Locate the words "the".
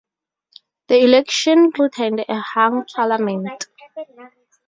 0.87-0.99